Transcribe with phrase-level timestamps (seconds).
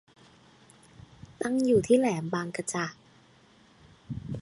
[1.41, 2.85] ตั้งอยู่ที่แหลมบางกะจะ